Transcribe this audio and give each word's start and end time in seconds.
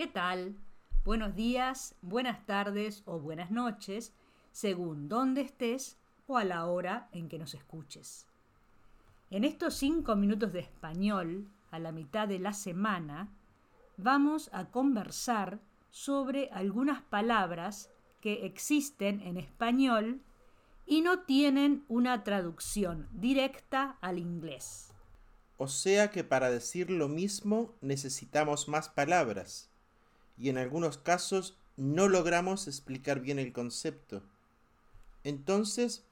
¿Qué 0.00 0.06
tal? 0.06 0.56
Buenos 1.04 1.36
días, 1.36 1.94
buenas 2.00 2.46
tardes 2.46 3.02
o 3.04 3.18
buenas 3.18 3.50
noches, 3.50 4.14
según 4.50 5.10
dónde 5.10 5.42
estés 5.42 5.98
o 6.26 6.38
a 6.38 6.44
la 6.44 6.64
hora 6.64 7.10
en 7.12 7.28
que 7.28 7.38
nos 7.38 7.52
escuches. 7.52 8.26
En 9.28 9.44
estos 9.44 9.74
cinco 9.74 10.16
minutos 10.16 10.54
de 10.54 10.60
español, 10.60 11.50
a 11.70 11.78
la 11.78 11.92
mitad 11.92 12.26
de 12.26 12.38
la 12.38 12.54
semana, 12.54 13.28
vamos 13.98 14.48
a 14.54 14.70
conversar 14.70 15.60
sobre 15.90 16.48
algunas 16.50 17.02
palabras 17.02 17.90
que 18.22 18.46
existen 18.46 19.20
en 19.20 19.36
español 19.36 20.22
y 20.86 21.02
no 21.02 21.24
tienen 21.24 21.84
una 21.88 22.24
traducción 22.24 23.06
directa 23.12 23.98
al 24.00 24.18
inglés. 24.18 24.94
O 25.58 25.68
sea 25.68 26.10
que 26.10 26.24
para 26.24 26.50
decir 26.50 26.88
lo 26.88 27.06
mismo 27.06 27.74
necesitamos 27.82 28.66
más 28.66 28.88
palabras 28.88 29.69
y 30.40 30.48
en 30.48 30.56
algunos 30.56 30.96
casos 30.96 31.58
no 31.76 32.08
logramos 32.08 32.66
explicar 32.66 33.20
bien 33.20 33.38
el 33.38 33.52
concepto. 33.52 34.22
Entonces, 35.22 36.02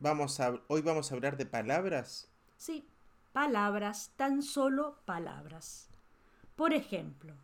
vamos 0.00 0.40
a, 0.40 0.60
hoy 0.66 0.82
vamos 0.82 1.10
a 1.10 1.14
hablar 1.14 1.36
de 1.36 1.46
palabras. 1.46 2.28
Sí, 2.56 2.84
palabras, 3.32 4.10
tan 4.16 4.42
solo 4.42 4.96
palabras. 5.04 5.88
Por 6.56 6.74
ejemplo, 6.74 7.34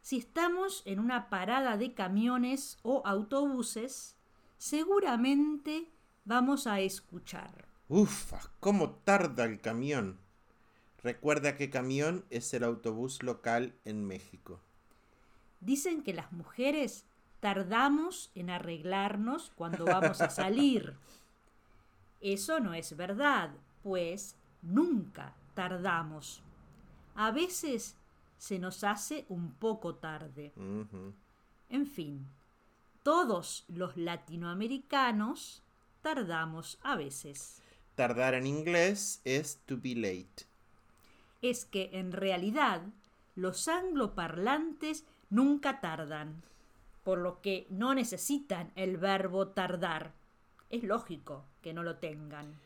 si 0.00 0.16
estamos 0.16 0.82
en 0.86 0.98
una 0.98 1.28
parada 1.28 1.76
de 1.76 1.92
camiones 1.92 2.78
o 2.82 3.02
autobuses, 3.04 4.16
seguramente 4.56 5.90
vamos 6.24 6.66
a 6.66 6.80
escuchar. 6.80 7.66
Ufa, 7.88 8.40
¿cómo 8.60 8.92
tarda 9.04 9.44
el 9.44 9.60
camión? 9.60 10.18
Recuerda 11.02 11.56
que 11.56 11.68
camión 11.68 12.24
es 12.30 12.54
el 12.54 12.64
autobús 12.64 13.22
local 13.22 13.74
en 13.84 14.06
México. 14.06 14.60
Dicen 15.60 16.02
que 16.02 16.14
las 16.14 16.32
mujeres 16.32 17.04
tardamos 17.40 18.30
en 18.34 18.50
arreglarnos 18.50 19.52
cuando 19.54 19.84
vamos 19.84 20.20
a 20.20 20.30
salir. 20.30 20.96
Eso 22.20 22.60
no 22.60 22.74
es 22.74 22.96
verdad, 22.96 23.50
pues 23.82 24.36
nunca 24.62 25.34
tardamos. 25.54 26.42
A 27.14 27.30
veces 27.30 27.96
se 28.36 28.58
nos 28.58 28.84
hace 28.84 29.26
un 29.28 29.52
poco 29.52 29.94
tarde. 29.96 30.52
En 31.68 31.86
fin, 31.86 32.26
todos 33.02 33.64
los 33.68 33.96
latinoamericanos 33.96 35.62
tardamos 36.02 36.78
a 36.82 36.96
veces. 36.96 37.62
Tardar 37.94 38.34
en 38.34 38.46
inglés 38.46 39.20
es 39.24 39.60
to 39.66 39.78
be 39.78 39.94
late. 39.94 40.46
Es 41.42 41.64
que 41.64 41.90
en 41.92 42.12
realidad 42.12 42.82
los 43.34 43.68
angloparlantes 43.68 45.04
nunca 45.30 45.80
tardan, 45.80 46.42
por 47.02 47.18
lo 47.18 47.40
que 47.40 47.66
no 47.70 47.94
necesitan 47.94 48.72
el 48.74 48.98
verbo 48.98 49.48
tardar. 49.48 50.12
Es 50.68 50.84
lógico 50.84 51.46
que 51.62 51.72
no 51.72 51.82
lo 51.82 51.96
tengan. 51.96 52.60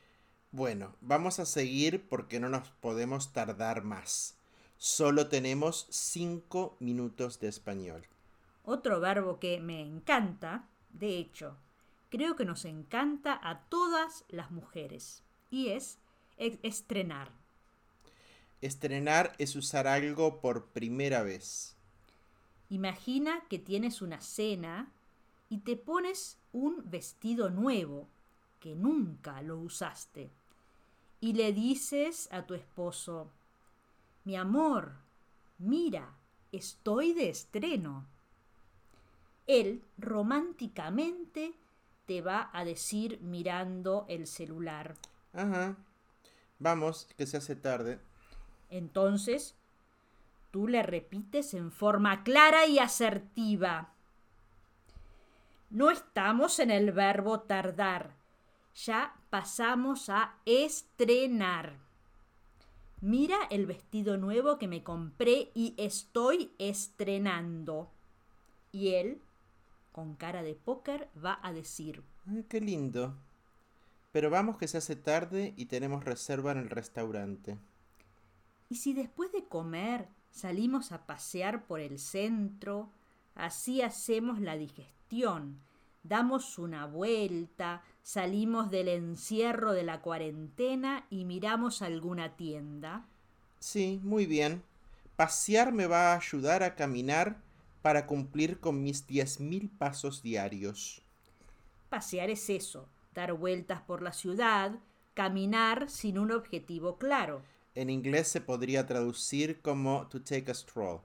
Bueno, 0.50 0.94
vamos 1.00 1.38
a 1.38 1.46
seguir 1.46 2.08
porque 2.08 2.40
no 2.40 2.48
nos 2.48 2.68
podemos 2.70 3.32
tardar 3.32 3.84
más. 3.84 4.36
Solo 4.76 5.28
tenemos 5.28 5.86
cinco 5.90 6.76
minutos 6.80 7.40
de 7.40 7.48
español. 7.48 8.06
Otro 8.64 9.00
verbo 9.00 9.38
que 9.38 9.60
me 9.60 9.80
encanta, 9.80 10.68
de 10.90 11.18
hecho, 11.18 11.56
creo 12.10 12.36
que 12.36 12.44
nos 12.44 12.64
encanta 12.64 13.38
a 13.42 13.60
todas 13.68 14.24
las 14.28 14.50
mujeres, 14.50 15.22
y 15.50 15.68
es 15.68 15.98
estrenar. 16.38 17.30
Estrenar 18.60 19.34
es 19.38 19.56
usar 19.56 19.86
algo 19.86 20.40
por 20.40 20.66
primera 20.66 21.22
vez. 21.22 21.76
Imagina 22.74 23.44
que 23.48 23.60
tienes 23.60 24.02
una 24.02 24.20
cena 24.20 24.90
y 25.48 25.58
te 25.58 25.76
pones 25.76 26.40
un 26.50 26.82
vestido 26.90 27.48
nuevo 27.48 28.08
que 28.58 28.74
nunca 28.74 29.42
lo 29.42 29.60
usaste 29.60 30.32
y 31.20 31.34
le 31.34 31.52
dices 31.52 32.28
a 32.32 32.42
tu 32.42 32.54
esposo, 32.54 33.30
mi 34.24 34.34
amor, 34.34 34.96
mira, 35.58 36.16
estoy 36.50 37.12
de 37.12 37.28
estreno. 37.28 38.08
Él 39.46 39.84
románticamente 39.96 41.54
te 42.06 42.22
va 42.22 42.50
a 42.52 42.64
decir 42.64 43.20
mirando 43.20 44.04
el 44.08 44.26
celular. 44.26 44.96
Ajá. 45.32 45.76
Vamos, 46.58 47.06
que 47.16 47.28
se 47.28 47.36
hace 47.36 47.54
tarde. 47.54 48.00
Entonces 48.68 49.54
Tú 50.54 50.68
le 50.68 50.84
repites 50.84 51.52
en 51.54 51.72
forma 51.72 52.22
clara 52.22 52.64
y 52.64 52.78
asertiva. 52.78 53.92
No 55.68 55.90
estamos 55.90 56.60
en 56.60 56.70
el 56.70 56.92
verbo 56.92 57.40
tardar. 57.40 58.14
Ya 58.76 59.16
pasamos 59.30 60.08
a 60.08 60.36
estrenar. 60.46 61.76
Mira 63.00 63.36
el 63.50 63.66
vestido 63.66 64.16
nuevo 64.16 64.56
que 64.56 64.68
me 64.68 64.84
compré 64.84 65.50
y 65.54 65.74
estoy 65.76 66.52
estrenando. 66.60 67.90
Y 68.70 68.94
él, 68.94 69.20
con 69.90 70.14
cara 70.14 70.44
de 70.44 70.54
póker, 70.54 71.08
va 71.16 71.40
a 71.42 71.52
decir. 71.52 72.04
qué 72.48 72.60
lindo. 72.60 73.12
Pero 74.12 74.30
vamos 74.30 74.56
que 74.56 74.68
se 74.68 74.78
hace 74.78 74.94
tarde 74.94 75.52
y 75.56 75.66
tenemos 75.66 76.04
reserva 76.04 76.52
en 76.52 76.58
el 76.58 76.70
restaurante. 76.70 77.58
¿Y 78.68 78.76
si 78.76 78.92
después 78.94 79.32
de 79.32 79.48
comer 79.48 80.06
salimos 80.34 80.90
a 80.90 81.06
pasear 81.06 81.64
por 81.64 81.80
el 81.80 81.98
centro, 81.98 82.90
así 83.36 83.82
hacemos 83.82 84.40
la 84.40 84.56
digestión, 84.56 85.60
damos 86.02 86.58
una 86.58 86.86
vuelta, 86.86 87.82
salimos 88.02 88.70
del 88.70 88.88
encierro 88.88 89.72
de 89.72 89.84
la 89.84 90.00
cuarentena 90.00 91.06
y 91.08 91.24
miramos 91.24 91.82
alguna 91.82 92.36
tienda. 92.36 93.06
Sí, 93.60 94.00
muy 94.02 94.26
bien. 94.26 94.62
Pasear 95.16 95.72
me 95.72 95.86
va 95.86 96.12
a 96.12 96.16
ayudar 96.16 96.64
a 96.64 96.74
caminar 96.74 97.36
para 97.80 98.06
cumplir 98.06 98.58
con 98.58 98.82
mis 98.82 99.06
diez 99.06 99.38
mil 99.38 99.70
pasos 99.70 100.22
diarios. 100.22 101.00
Pasear 101.88 102.28
es 102.28 102.50
eso, 102.50 102.88
dar 103.14 103.32
vueltas 103.34 103.80
por 103.82 104.02
la 104.02 104.12
ciudad, 104.12 104.80
caminar 105.14 105.88
sin 105.88 106.18
un 106.18 106.32
objetivo 106.32 106.98
claro 106.98 107.42
en 107.74 107.90
inglés 107.90 108.28
se 108.28 108.40
podría 108.40 108.86
traducir 108.86 109.60
como 109.60 110.06
to 110.08 110.20
take 110.22 110.50
a 110.50 110.54
stroll. 110.54 111.00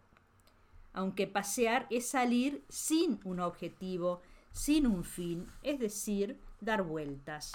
Aunque 0.93 1.27
pasear 1.27 1.87
es 1.89 2.07
salir 2.07 2.63
sin 2.69 3.19
un 3.23 3.39
objetivo, 3.39 4.21
sin 4.51 4.87
un 4.87 5.03
fin, 5.03 5.47
es 5.63 5.79
decir, 5.79 6.39
dar 6.61 6.83
vueltas. 6.83 7.53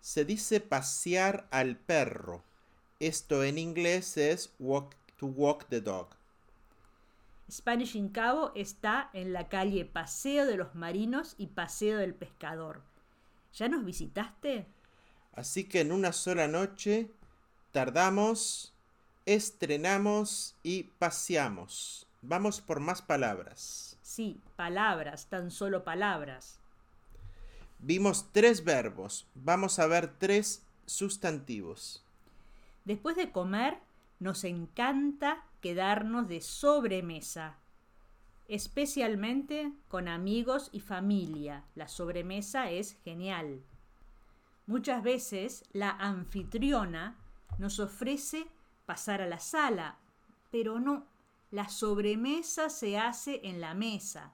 Se 0.00 0.24
dice 0.24 0.60
pasear 0.60 1.46
al 1.50 1.76
perro. 1.76 2.42
Esto 3.00 3.42
en 3.42 3.58
inglés 3.58 4.16
es 4.16 4.54
walk, 4.58 4.94
to 5.16 5.26
walk 5.26 5.66
the 5.68 5.80
dog. 5.80 6.08
Spanish 7.50 7.94
in 7.94 8.08
Cabo 8.08 8.52
está 8.54 9.10
en 9.12 9.32
la 9.32 9.48
calle 9.48 9.84
Paseo 9.84 10.46
de 10.46 10.56
los 10.56 10.74
Marinos 10.74 11.34
y 11.36 11.48
Paseo 11.48 11.98
del 11.98 12.14
Pescador. 12.14 12.82
¿Ya 13.52 13.68
nos 13.68 13.84
visitaste? 13.84 14.66
Así 15.32 15.64
que 15.64 15.80
en 15.80 15.92
una 15.92 16.12
sola 16.12 16.48
noche 16.48 17.10
tardamos, 17.74 18.72
estrenamos 19.26 20.54
y 20.62 20.84
paseamos. 20.84 22.06
Vamos 22.22 22.60
por 22.60 22.78
más 22.78 23.02
palabras. 23.02 23.98
Sí, 24.00 24.40
palabras, 24.54 25.26
tan 25.26 25.50
solo 25.50 25.82
palabras. 25.82 26.60
Vimos 27.80 28.30
tres 28.30 28.62
verbos. 28.62 29.26
Vamos 29.34 29.80
a 29.80 29.88
ver 29.88 30.14
tres 30.18 30.62
sustantivos. 30.86 32.04
Después 32.84 33.16
de 33.16 33.32
comer, 33.32 33.78
nos 34.20 34.44
encanta 34.44 35.42
quedarnos 35.60 36.28
de 36.28 36.42
sobremesa, 36.42 37.58
especialmente 38.46 39.72
con 39.88 40.06
amigos 40.06 40.68
y 40.70 40.78
familia. 40.78 41.64
La 41.74 41.88
sobremesa 41.88 42.70
es 42.70 42.96
genial. 43.02 43.64
Muchas 44.68 45.02
veces 45.02 45.64
la 45.72 45.90
anfitriona 45.90 47.18
nos 47.58 47.78
ofrece 47.80 48.46
pasar 48.86 49.22
a 49.22 49.26
la 49.26 49.40
sala, 49.40 49.98
pero 50.50 50.78
no, 50.78 51.04
la 51.50 51.68
sobremesa 51.68 52.68
se 52.68 52.98
hace 52.98 53.40
en 53.44 53.60
la 53.60 53.74
mesa, 53.74 54.32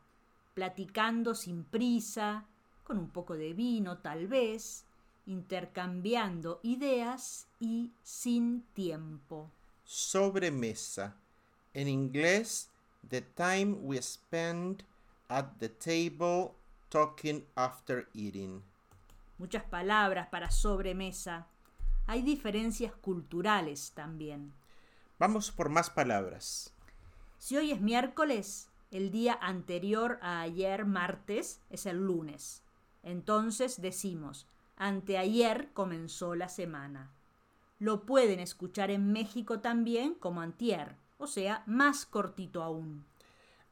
platicando 0.55 1.35
sin 1.35 1.65
prisa, 1.65 2.47
con 2.85 2.99
un 2.99 3.11
poco 3.11 3.37
de 3.37 3.53
vino 3.53 3.99
tal 3.99 4.27
vez, 4.27 4.85
intercambiando 5.27 6.61
ideas 6.63 7.47
y 7.61 7.93
sin 8.03 8.63
tiempo. 8.75 9.51
Sobremesa. 9.85 11.17
En 11.73 11.89
inglés, 11.89 12.69
the 13.09 13.21
time 13.21 13.77
we 13.83 14.01
spend 14.03 14.83
at 15.29 15.59
the 15.59 15.69
table 15.69 16.55
talking 16.89 17.45
after 17.55 18.09
eating. 18.13 18.63
Muchas 19.39 19.63
palabras 19.65 20.29
para 20.29 20.51
sobremesa 20.51 21.47
hay 22.11 22.23
diferencias 22.23 22.93
culturales 22.93 23.93
también. 23.95 24.53
Vamos 25.21 25.53
por 25.53 25.69
más 25.69 25.91
palabras. 25.91 26.75
Si 27.39 27.57
hoy 27.57 27.71
es 27.71 27.81
miércoles, 27.81 28.69
el 28.91 29.13
día 29.13 29.39
anterior 29.41 30.19
a 30.21 30.41
ayer 30.41 30.87
martes 30.87 31.61
es 31.71 31.87
el 31.87 31.99
lunes. 31.99 32.65
Entonces 33.05 33.81
decimos, 33.81 34.49
anteayer 34.77 35.69
comenzó 35.73 36.35
la 36.35 36.49
semana. 36.49 37.13
Lo 37.79 38.07
pueden 38.07 38.41
escuchar 38.41 38.91
en 38.91 39.13
México 39.13 39.61
también 39.61 40.15
como 40.15 40.41
antier, 40.41 40.97
o 41.17 41.29
sea, 41.29 41.63
más 41.67 42.07
cortito 42.07 42.65
aún. 42.65 43.05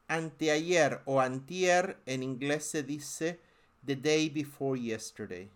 Anteayer 0.07 1.03
o 1.07 1.21
antier 1.21 2.01
en 2.07 2.23
inglés 2.23 2.67
se 2.67 2.85
dice 2.85 3.41
the 3.85 3.97
day 3.97 4.31
before 4.31 4.81
yesterday. 4.81 5.51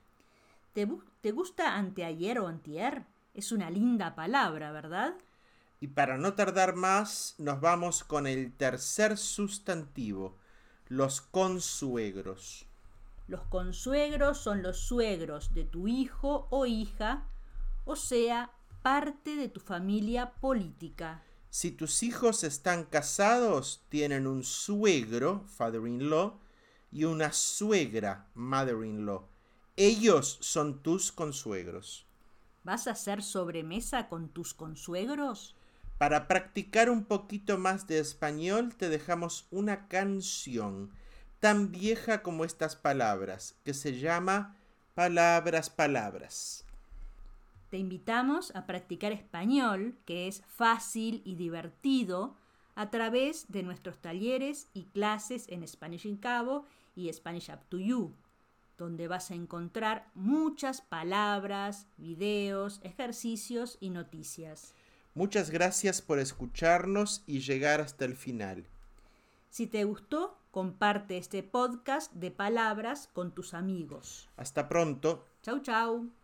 ¿Te, 0.72 0.88
te 1.20 1.32
gusta 1.32 1.76
anteayer 1.76 2.38
o 2.38 2.48
antier? 2.48 3.04
Es 3.34 3.52
una 3.52 3.70
linda 3.70 4.14
palabra, 4.14 4.72
¿verdad? 4.72 5.14
Y 5.80 5.88
para 5.88 6.16
no 6.16 6.34
tardar 6.34 6.74
más, 6.74 7.34
nos 7.38 7.60
vamos 7.60 8.04
con 8.04 8.26
el 8.26 8.52
tercer 8.52 9.18
sustantivo, 9.18 10.38
los 10.88 11.20
consuegros. 11.20 12.66
Los 13.26 13.42
consuegros 13.46 14.38
son 14.38 14.62
los 14.62 14.78
suegros 14.78 15.54
de 15.54 15.64
tu 15.64 15.88
hijo 15.88 16.46
o 16.50 16.66
hija, 16.66 17.26
o 17.84 17.96
sea, 17.96 18.50
parte 18.82 19.36
de 19.36 19.48
tu 19.48 19.60
familia 19.60 20.32
política. 20.34 21.22
Si 21.50 21.70
tus 21.70 22.02
hijos 22.02 22.44
están 22.44 22.84
casados, 22.84 23.84
tienen 23.88 24.26
un 24.26 24.42
suegro, 24.42 25.44
father-in-law, 25.46 26.38
y 26.90 27.04
una 27.04 27.32
suegra, 27.32 28.28
mother-in-law. 28.34 29.26
Ellos 29.76 30.38
son 30.40 30.82
tus 30.82 31.12
consuegros. 31.12 32.06
¿Vas 32.62 32.86
a 32.86 32.92
hacer 32.92 33.22
sobremesa 33.22 34.08
con 34.08 34.28
tus 34.28 34.52
consuegros? 34.52 35.56
Para 35.96 36.28
practicar 36.28 36.90
un 36.90 37.04
poquito 37.04 37.56
más 37.56 37.86
de 37.86 37.98
español 37.98 38.74
te 38.76 38.88
dejamos 38.88 39.46
una 39.50 39.88
canción 39.88 40.90
tan 41.40 41.72
vieja 41.72 42.22
como 42.22 42.44
estas 42.44 42.76
palabras, 42.76 43.56
que 43.64 43.72
se 43.72 43.98
llama 43.98 44.56
Palabras, 44.94 45.70
Palabras. 45.70 46.64
Te 47.70 47.78
invitamos 47.78 48.54
a 48.54 48.66
practicar 48.66 49.12
español, 49.12 49.96
que 50.04 50.28
es 50.28 50.42
fácil 50.46 51.22
y 51.24 51.36
divertido, 51.36 52.36
a 52.74 52.90
través 52.90 53.50
de 53.50 53.62
nuestros 53.62 53.98
talleres 53.98 54.68
y 54.74 54.84
clases 54.84 55.46
en 55.48 55.66
Spanish 55.66 56.06
in 56.06 56.16
Cabo 56.16 56.66
y 56.94 57.10
Spanish 57.12 57.50
Up 57.50 57.60
to 57.70 57.78
You, 57.78 58.12
donde 58.82 59.08
vas 59.08 59.30
a 59.30 59.34
encontrar 59.34 60.10
muchas 60.14 60.80
palabras, 60.80 61.86
videos, 61.96 62.80
ejercicios 62.82 63.78
y 63.80 63.90
noticias. 63.90 64.74
Muchas 65.14 65.50
gracias 65.50 66.02
por 66.02 66.18
escucharnos 66.18 67.22
y 67.26 67.40
llegar 67.40 67.80
hasta 67.80 68.04
el 68.04 68.16
final. 68.16 68.66
Si 69.50 69.66
te 69.66 69.84
gustó, 69.84 70.38
comparte 70.50 71.18
este 71.18 71.42
podcast 71.42 72.12
de 72.12 72.30
palabras 72.30 73.08
con 73.12 73.34
tus 73.34 73.54
amigos. 73.54 74.28
Hasta 74.36 74.68
pronto. 74.68 75.26
Chau, 75.42 75.60
chau. 75.60 76.21